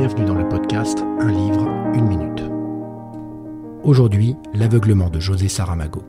bienvenue 0.00 0.24
dans 0.24 0.34
le 0.34 0.48
podcast 0.48 1.04
Un 1.18 1.30
livre, 1.30 1.68
une 1.92 2.06
minute. 2.06 2.42
Aujourd'hui, 3.84 4.34
l'aveuglement 4.54 5.10
de 5.10 5.20
José 5.20 5.46
Saramago. 5.48 6.02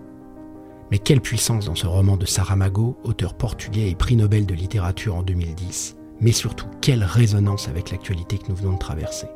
Mais 0.91 0.97
quelle 0.97 1.19
puissance 1.19 1.65
dans 1.65 1.75
ce 1.75 1.87
roman 1.87 2.15
de 2.15 2.25
Saramago, 2.25 2.97
auteur 3.03 3.33
portugais 3.33 3.89
et 3.89 3.95
prix 3.95 4.15
Nobel 4.15 4.45
de 4.45 4.53
littérature 4.53 5.17
en 5.17 5.23
2010, 5.23 5.97
mais 6.21 6.31
surtout 6.31 6.67
quelle 6.79 7.03
résonance 7.03 7.67
avec 7.67 7.91
l'actualité 7.91 8.37
que 8.37 8.47
nous 8.47 8.55
venons 8.55 8.75
de 8.75 8.79
traverser. 8.79 9.27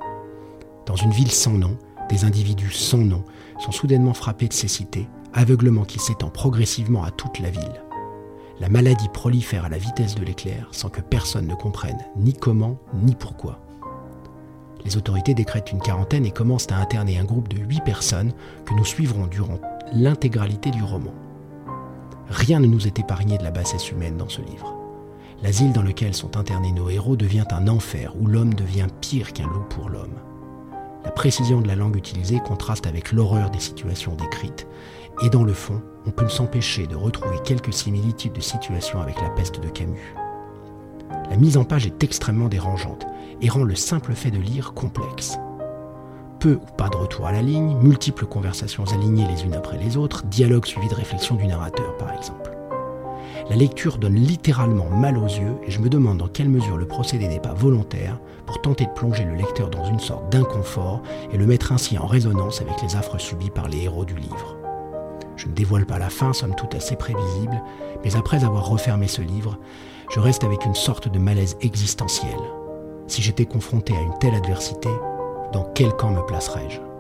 Dans 0.86 0.96
une 0.96 1.12
ville 1.12 1.32
sans 1.32 1.58
nom, 1.58 1.78
des 2.08 2.24
individus 2.24 2.72
sans 2.72 3.00
nom 3.00 3.26
sont 3.60 3.74
soudainement 3.74 4.14
frappés 4.14 4.48
de 4.48 4.54
cécité, 4.54 5.10
aveuglement 5.34 5.84
qui 5.84 6.00
s'étend 6.00 6.30
progressivement 6.30 7.04
à 7.04 7.12
toute 7.12 7.40
la 7.40 7.50
ville. 7.50 7.84
La 8.62 8.70
maladie 8.70 9.10
prolifère 9.10 9.66
à 9.66 9.70
la 9.70 9.80
vitesse 9.80 10.16
de 10.16 10.24
l'éclair 10.24 10.70
sans 10.72 10.88
que 10.88 11.02
personne 11.02 11.46
ne 11.46 11.56
comprenne 11.56 12.00
ni 12.16 12.32
comment 12.32 12.78
ni 12.94 13.16
pourquoi. 13.16 13.60
Les 14.86 14.98
autorités 14.98 15.34
décrètent 15.34 15.72
une 15.72 15.82
quarantaine 15.82 16.26
et 16.26 16.32
commencent 16.32 16.72
à 16.72 16.78
interner 16.78 17.18
un 17.18 17.24
groupe 17.24 17.48
de 17.48 17.58
8 17.58 17.82
personnes 17.84 18.34
que 18.66 18.74
nous 18.76 18.86
suivrons 18.86 19.26
durant 19.26 19.60
l'intégralité 19.92 20.70
du 20.70 20.84
roman. 20.84 21.14
Rien 22.30 22.60
ne 22.60 22.68
nous 22.68 22.86
est 22.86 23.00
épargné 23.00 23.38
de 23.38 23.44
la 23.44 23.52
bassesse 23.52 23.92
humaine 23.92 24.18
dans 24.18 24.30
ce 24.30 24.42
livre. 24.42 24.76
L'asile 25.42 25.74
dans 25.74 25.82
lequel 25.82 26.14
sont 26.14 26.38
internés 26.38 26.72
nos 26.72 26.90
héros 26.90 27.16
devient 27.16 27.46
un 27.52 27.68
enfer 27.68 28.14
où 28.20 28.28
l'homme 28.28 28.54
devient 28.54 28.88
pire 29.02 29.34
qu'un 29.34 29.48
loup 29.48 29.66
pour 29.70 29.90
l'homme. 29.90 30.16
La 31.04 31.12
précision 31.12 31.62
de 31.62 31.68
la 31.68 31.76
langue 31.76 31.98
utilisée 31.98 32.40
contraste 32.40 32.88
avec 32.88 33.12
l'horreur 33.12 33.50
des 33.50 33.60
situations 33.60 34.16
décrites, 34.16 34.68
et 35.24 35.30
dans 35.30 35.44
le 35.44 35.54
fond, 35.54 35.82
on 36.06 36.12
peut 36.12 36.24
ne 36.24 36.30
s'empêcher 36.30 36.88
de 36.88 36.96
retrouver 36.96 37.38
quelques 37.44 37.74
similitudes 37.74 38.34
de 38.34 38.42
situations 38.42 39.02
avec 39.02 39.22
la 39.22 39.30
peste 39.30 39.62
de 39.62 39.70
Camus. 39.70 40.16
La 41.30 41.38
mise 41.38 41.58
en 41.58 41.64
page 41.64 41.86
est 41.86 42.04
extrêmement 42.04 42.48
dérangeante 42.48 43.06
et 43.42 43.50
rend 43.50 43.64
le 43.64 43.76
simple 43.76 44.14
fait 44.14 44.32
de 44.32 44.40
lire 44.40 44.74
complexe. 44.74 45.38
Peu 46.40 46.60
ou 46.62 46.76
pas 46.78 46.90
de 46.90 46.98
retour 46.98 47.26
à 47.26 47.32
la 47.32 47.42
ligne, 47.42 47.76
multiples 47.82 48.26
conversations 48.26 48.86
alignées 48.94 49.28
les 49.28 49.44
unes 49.44 49.56
après 49.56 49.78
les 49.78 49.98
autres, 49.98 50.24
dialogue 50.26 50.66
suivi 50.66 50.88
de 50.88 50.96
réflexion 50.96 51.36
du 51.36 51.48
narrateur 51.48 51.96
par 51.98 52.14
exemple. 52.14 52.52
La 53.50 53.56
lecture 53.56 53.98
donne 53.98 54.16
littéralement 54.16 54.90
mal 54.90 55.18
aux 55.18 55.28
yeux 55.28 55.56
et 55.66 55.72
je 55.72 55.80
me 55.80 55.90
demande 55.90 56.18
dans 56.18 56.28
quelle 56.28 56.50
mesure 56.50 56.78
le 56.78 56.88
procédé 56.88 57.28
n'est 57.28 57.40
pas 57.40 57.54
volontaire 57.54 58.20
pour 58.46 58.62
tenter 58.62 58.86
de 58.86 58.92
plonger 58.92 59.24
le 59.24 59.36
lecteur 59.36 59.70
dans 59.70 59.86
une 59.86 60.00
sorte 60.00 60.32
d'inconfort 60.32 61.02
et 61.32 61.38
le 61.38 61.46
mettre 61.46 61.72
ainsi 61.72 61.98
en 61.98 62.08
résonance 62.08 62.62
avec 62.62 62.82
les 62.82 62.96
affres 62.96 63.20
subies 63.20 63.52
par 63.52 63.68
les 63.68 63.84
héros 63.84 64.06
du 64.06 64.16
livre. 64.16 64.65
Je 65.36 65.48
ne 65.48 65.54
dévoile 65.54 65.86
pas 65.86 66.00
la 66.00 66.10
fin, 66.10 66.34
somme 66.34 66.56
toute 66.56 66.76
assez 66.76 66.96
prévisible, 66.96 67.62
mais 68.04 68.16
après 68.16 68.44
avoir 68.44 68.68
refermé 68.68 69.08
ce 69.08 69.22
livre, 69.22 69.58
je 70.12 70.20
reste 70.20 70.44
avec 70.44 70.66
une 70.66 70.76
sorte 70.76 71.08
de 71.08 71.20
malaise 71.20 71.58
existentiel. 71.62 72.38
Si 73.08 73.22
j'étais 73.22 73.46
confronté 73.46 73.96
à 73.96 74.02
une 74.02 74.18
telle 74.20 74.36
adversité, 74.36 74.90
dans 75.54 75.64
quel 75.76 75.94
camp 75.94 76.12
me 76.12 76.26
placerais-je? 76.26 76.95